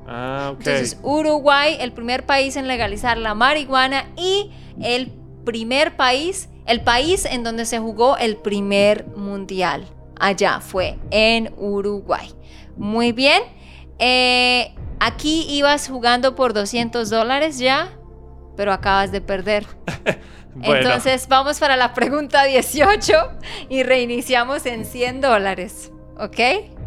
[0.10, 0.58] Ah, ok.
[0.58, 5.14] Entonces, Uruguay, el primer país en legalizar la marihuana y el
[5.46, 9.88] primer país, el país en donde se jugó el primer mundial.
[10.22, 12.32] Allá fue, en Uruguay.
[12.78, 13.42] Muy bien.
[13.98, 17.98] Eh, aquí ibas jugando por 200 dólares ya,
[18.56, 19.66] pero acabas de perder.
[20.54, 23.14] Bueno, Entonces vamos para la pregunta 18
[23.70, 25.94] y reiniciamos en 100 dólares.
[26.18, 26.40] ¿Ok?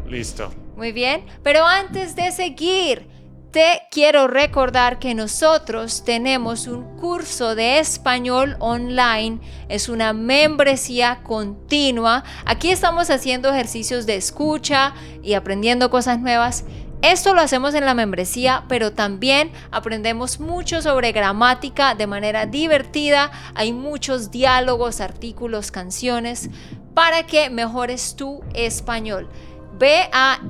[0.07, 0.53] listo.
[0.77, 3.09] Muy bien, pero antes de seguir,
[3.55, 9.39] te quiero recordar que nosotros tenemos un curso de español online,
[9.69, 12.25] es una membresía continua.
[12.47, 16.65] Aquí estamos haciendo ejercicios de escucha y aprendiendo cosas nuevas.
[17.01, 23.31] Esto lo hacemos en la membresía, pero también aprendemos mucho sobre gramática de manera divertida.
[23.55, 26.51] Hay muchos diálogos, artículos, canciones
[26.93, 29.29] para que mejores tu español.
[29.79, 30.41] Ve a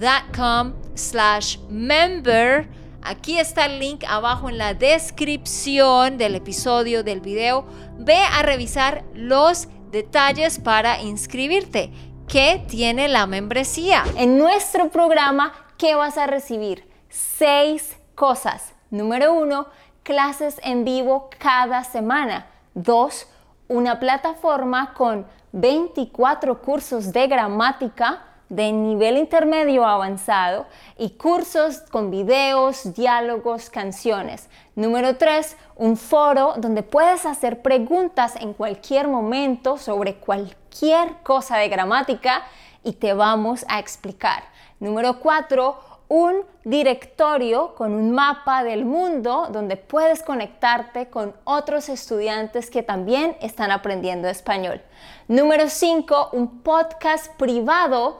[0.00, 2.68] SpanishLandSchool.com slash member.
[3.02, 7.64] Aquí está el link abajo en la descripción del episodio del video.
[7.98, 11.92] Ve a revisar los detalles para inscribirte.
[12.28, 14.04] ¿Qué tiene la membresía?
[14.16, 16.88] En nuestro programa, ¿qué vas a recibir?
[17.08, 18.74] Seis cosas.
[18.90, 19.66] Número uno,
[20.02, 22.46] clases en vivo cada semana.
[22.74, 23.26] Dos,
[23.68, 30.66] una plataforma con 24 cursos de gramática de nivel intermedio avanzado
[30.98, 34.50] y cursos con videos, diálogos, canciones.
[34.74, 41.68] Número 3, un foro donde puedes hacer preguntas en cualquier momento sobre cualquier cosa de
[41.68, 42.42] gramática
[42.82, 44.42] y te vamos a explicar.
[44.80, 52.68] Número 4, un directorio con un mapa del mundo donde puedes conectarte con otros estudiantes
[52.68, 54.82] que también están aprendiendo español.
[55.28, 58.18] Número 5, un podcast privado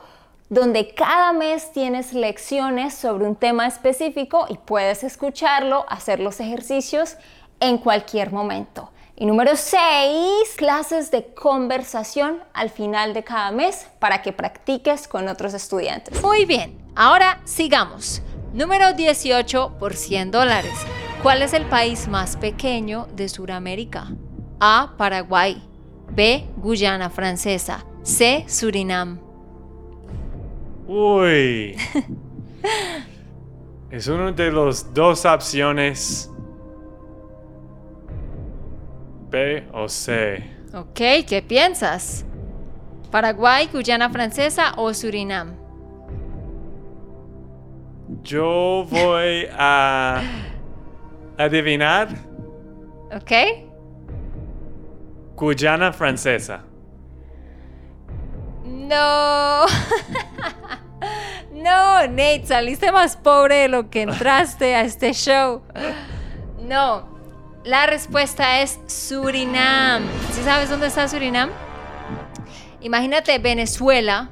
[0.51, 7.17] donde cada mes tienes lecciones sobre un tema específico y puedes escucharlo, hacer los ejercicios
[7.61, 8.91] en cualquier momento.
[9.15, 15.29] Y número 6, clases de conversación al final de cada mes para que practiques con
[15.29, 16.21] otros estudiantes.
[16.21, 18.21] Muy bien, ahora sigamos.
[18.53, 20.73] Número 18 por 100 dólares.
[21.23, 24.09] ¿Cuál es el país más pequeño de Sudamérica?
[24.59, 24.95] A.
[24.97, 25.63] Paraguay.
[26.09, 26.49] B.
[26.57, 27.85] Guyana Francesa.
[28.03, 28.45] C.
[28.49, 29.30] Surinam.
[30.93, 31.77] Uy.
[33.93, 36.29] es una de las dos opciones.
[39.31, 40.43] B o C.
[40.75, 42.27] Ok, ¿qué piensas?
[43.13, 45.55] ¿Paraguay, Guyana Francesa o Surinam?
[48.25, 50.21] Yo voy a
[51.39, 52.09] adivinar
[53.15, 53.31] ¿Ok?
[55.37, 56.65] Guyana Francesa.
[58.65, 59.67] No.
[61.63, 65.63] no, Nate, saliste más pobre de lo que entraste a este show.
[66.63, 67.09] No.
[67.65, 70.03] La respuesta es Surinam.
[70.33, 71.51] ¿Sí sabes dónde está Surinam?
[72.81, 74.31] Imagínate Venezuela,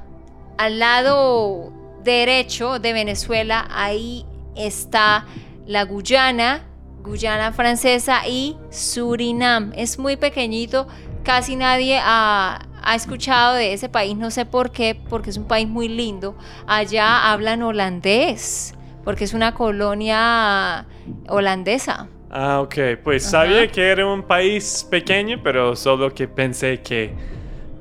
[0.57, 1.71] al lado
[2.03, 5.25] derecho de Venezuela, ahí está
[5.67, 6.65] la Guyana,
[7.03, 9.71] Guyana francesa y Surinam.
[9.75, 10.87] Es muy pequeñito,
[11.29, 15.43] casi nadie ha, ha escuchado de ese país, no sé por qué, porque es un
[15.43, 16.35] país muy lindo.
[16.65, 20.87] Allá hablan holandés, porque es una colonia
[21.27, 22.07] holandesa.
[22.31, 22.75] Ah, ok.
[23.03, 23.45] Pues Ajá.
[23.45, 27.13] sabía que era un país pequeño, pero solo que pensé que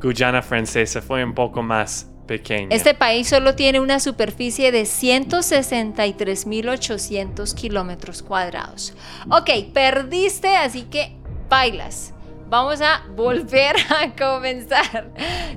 [0.03, 2.77] Guyana Francesa fue un poco más pequeña.
[2.77, 8.93] Este país solo tiene una superficie de 163.800 kilómetros cuadrados.
[9.31, 11.17] Ok, perdiste, así que
[11.49, 12.13] bailas.
[12.49, 15.13] Vamos a volver a comenzar.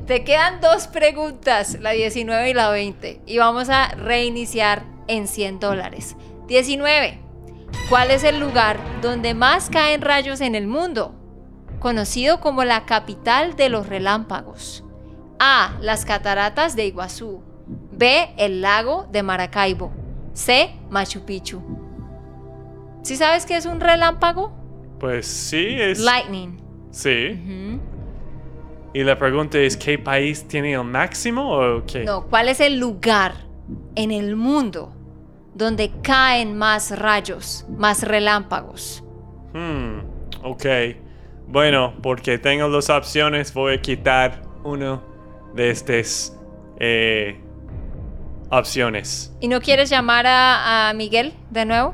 [0.05, 5.59] Te quedan dos preguntas, la 19 y la 20, y vamos a reiniciar en 100
[5.59, 6.17] dólares.
[6.47, 7.19] 19.
[7.89, 11.15] ¿Cuál es el lugar donde más caen rayos en el mundo?
[11.79, 14.83] Conocido como la capital de los relámpagos.
[15.39, 15.77] A.
[15.81, 17.41] Las cataratas de Iguazú.
[17.91, 18.33] B.
[18.37, 19.91] El lago de Maracaibo.
[20.33, 20.75] C.
[20.89, 21.61] Machu Picchu.
[23.01, 24.53] ¿Sí sabes qué es un relámpago?
[24.99, 25.99] Pues sí, es...
[25.99, 26.60] Lightning.
[26.91, 27.79] Sí.
[28.93, 32.03] Y la pregunta es, ¿qué país tiene el máximo o qué?
[32.03, 33.33] No, ¿cuál es el lugar
[33.95, 34.93] en el mundo
[35.53, 39.03] donde caen más rayos, más relámpagos?
[39.53, 39.99] Hmm,
[40.43, 40.65] ok.
[41.47, 45.01] Bueno, porque tengo dos opciones, voy a quitar uno
[45.55, 46.37] de estas
[46.79, 47.39] eh,
[48.49, 49.35] opciones.
[49.39, 51.93] ¿Y no quieres llamar a, a Miguel de nuevo?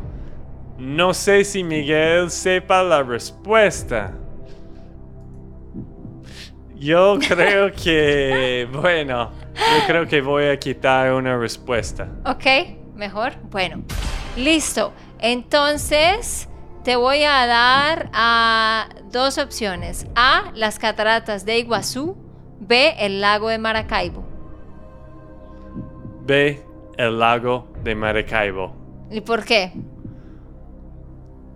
[0.77, 4.13] No sé si Miguel sepa la respuesta.
[6.80, 12.07] Yo creo que, bueno, yo creo que voy a quitar una respuesta.
[12.25, 12.45] Ok,
[12.97, 13.34] ¿Mejor?
[13.51, 13.84] Bueno,
[14.36, 14.91] listo.
[15.19, 16.49] Entonces,
[16.84, 20.07] te voy a dar a dos opciones.
[20.15, 22.17] A, las cataratas de Iguazú.
[22.59, 24.25] B, el lago de Maracaibo.
[26.25, 26.59] B,
[26.97, 28.75] el lago de Maracaibo.
[29.11, 29.73] ¿Y por qué?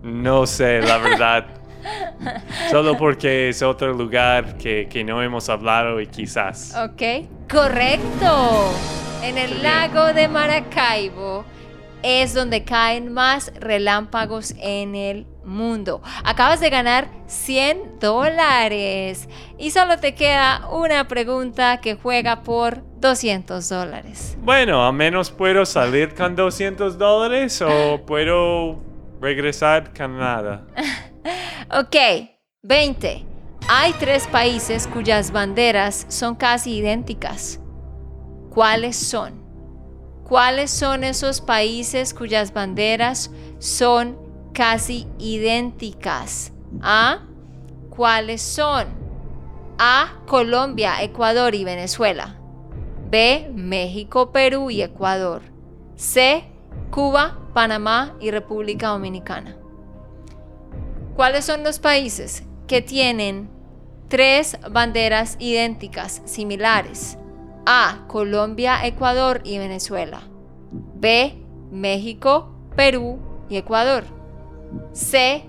[0.02, 1.46] No sé, la verdad.
[2.70, 6.74] Solo porque es otro lugar que, que no hemos hablado y quizás.
[6.76, 8.72] Ok, correcto.
[9.22, 11.44] En el lago de Maracaibo
[12.02, 16.02] es donde caen más relámpagos en el mundo.
[16.24, 19.28] Acabas de ganar 100 dólares
[19.58, 24.36] y solo te queda una pregunta que juega por 200 dólares.
[24.42, 28.91] Bueno, al menos puedo salir con 200 dólares o puedo
[29.22, 30.66] regresar con nada.
[31.74, 31.96] Ok,
[32.62, 33.24] 20.
[33.68, 37.60] Hay tres países cuyas banderas son casi idénticas.
[38.50, 39.42] ¿Cuáles son?
[40.24, 44.18] ¿Cuáles son esos países cuyas banderas son
[44.52, 46.52] casi idénticas?
[46.82, 47.20] ¿A?
[47.88, 48.88] ¿Cuáles son?
[49.78, 50.20] A.
[50.26, 52.36] Colombia, Ecuador y Venezuela.
[53.10, 53.50] B.
[53.54, 55.40] México, Perú y Ecuador.
[55.96, 56.44] C.
[56.90, 59.56] Cuba, Panamá y República Dominicana.
[61.16, 63.50] ¿Cuáles son los países que tienen
[64.08, 67.18] tres banderas idénticas, similares?
[67.66, 68.04] A.
[68.08, 70.22] Colombia, Ecuador y Venezuela.
[70.96, 71.38] B.
[71.70, 74.04] México, Perú y Ecuador.
[74.92, 75.44] C.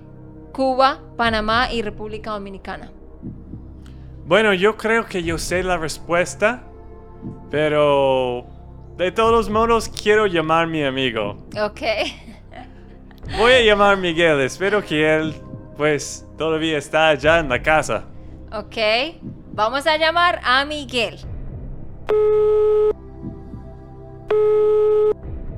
[0.51, 2.91] Cuba, Panamá y República Dominicana.
[4.25, 6.63] Bueno, yo creo que yo sé la respuesta,
[7.49, 8.45] pero
[8.97, 11.37] de todos modos quiero llamar a mi amigo.
[11.59, 11.81] Ok.
[13.37, 15.33] Voy a llamar a Miguel, espero que él,
[15.77, 18.05] pues, todavía está allá en la casa.
[18.51, 18.77] Ok.
[19.53, 21.17] Vamos a llamar a Miguel.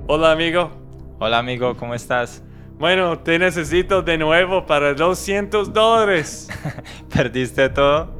[0.07, 0.71] Hola amigo.
[1.19, 2.43] Hola amigo, ¿cómo estás?
[2.77, 6.49] Bueno, te necesito de nuevo para 200 dólares.
[7.13, 8.13] ¿Perdiste todo?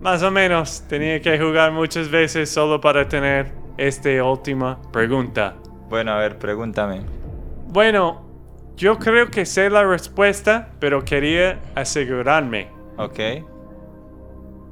[0.00, 5.54] Más o menos, tenía que jugar muchas veces solo para tener esta última pregunta.
[5.88, 7.00] Bueno, a ver, pregúntame.
[7.68, 8.28] Bueno,
[8.76, 12.68] yo creo que sé la respuesta, pero quería asegurarme.
[12.96, 13.18] ¿Ok?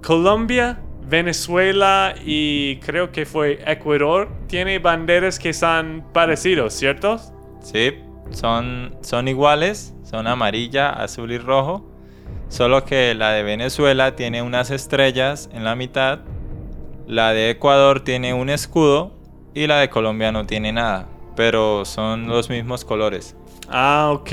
[0.04, 0.78] Colombia,
[1.08, 7.18] Venezuela y creo que fue Ecuador tiene banderas que son parecidos, ¿cierto?
[7.60, 7.94] Sí,
[8.30, 11.84] son, son iguales, son amarilla, azul y rojo.
[12.48, 16.20] Solo que la de Venezuela tiene unas estrellas en la mitad,
[17.06, 19.12] la de Ecuador tiene un escudo
[19.54, 21.08] y la de Colombia no tiene nada.
[21.36, 23.36] Pero son los mismos colores.
[23.68, 24.32] Ah, ok.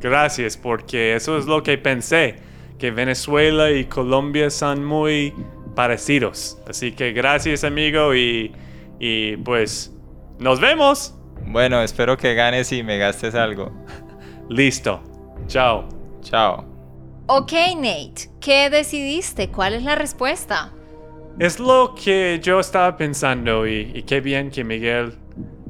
[0.00, 2.36] Gracias, porque eso es lo que pensé,
[2.78, 5.34] que Venezuela y Colombia son muy
[5.74, 6.58] parecidos.
[6.68, 8.52] Así que gracias, amigo, y,
[8.98, 9.92] y pues
[10.38, 11.14] nos vemos.
[11.46, 13.72] Bueno, espero que ganes y me gastes algo.
[14.48, 15.02] Listo.
[15.48, 15.88] Chao.
[16.22, 16.64] Chao.
[17.26, 18.30] Ok, Nate.
[18.40, 19.48] ¿Qué decidiste?
[19.48, 20.72] ¿Cuál es la respuesta?
[21.38, 25.18] Es lo que yo estaba pensando y, y qué bien que Miguel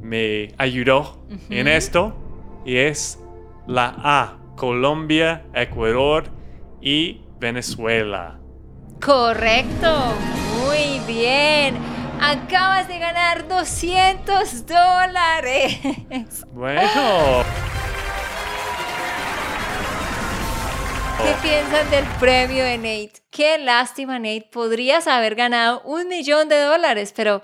[0.01, 2.15] me ayudó en esto.
[2.65, 3.19] Y es
[3.67, 6.25] la A, Colombia, Ecuador
[6.81, 8.39] y Venezuela.
[9.03, 10.13] Correcto.
[10.63, 11.77] Muy bien.
[12.19, 15.79] Acabas de ganar 200 dólares.
[16.53, 17.43] Bueno.
[21.23, 23.13] ¿Qué piensan del premio de Nate?
[23.29, 24.47] Qué lástima, Nate.
[24.51, 27.41] Podrías haber ganado un millón de dólares, pero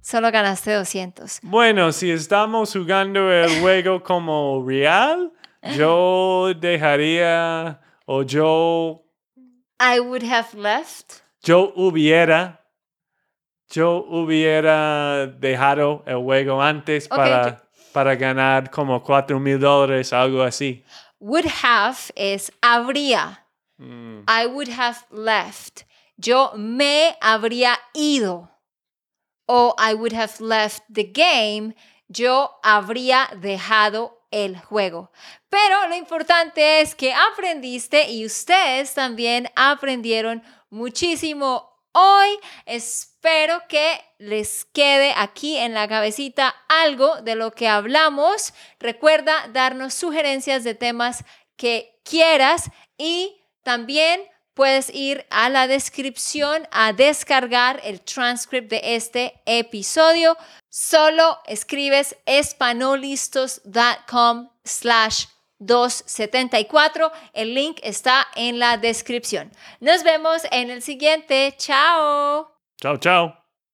[0.00, 1.40] solo ganaste 200.
[1.42, 5.32] Bueno, si estamos jugando el juego como real,
[5.76, 9.02] yo dejaría o yo
[9.80, 11.22] I would have left.
[11.42, 12.60] yo hubiera
[13.70, 17.62] yo hubiera dejado el juego antes Ok, para,
[17.92, 20.84] para ganar como 4 mil dólares, algo así.
[21.24, 23.38] Would have es habría.
[23.80, 25.86] Mm, I would have left.
[26.18, 28.50] Yo me habría ido.
[29.48, 31.74] O I would have left the game.
[32.08, 35.10] Yo habría dejado el juego.
[35.48, 42.38] Pero lo importante es que aprendiste y ustedes también aprendieron muchísimo hoy.
[42.66, 48.52] Espero que les quede aquí en la cabecita algo de lo que hablamos.
[48.78, 51.24] Recuerda darnos sugerencias de temas
[51.56, 54.20] que quieras y también
[54.54, 60.36] puedes ir a la descripción a descargar el transcript de este episodio.
[60.68, 65.24] Solo escribes espanolistos.com slash
[65.58, 67.12] 274.
[67.32, 69.52] El link está en la descripción.
[69.80, 71.54] Nos vemos en el siguiente.
[71.56, 72.50] Chao.
[72.80, 73.43] Chao, chao.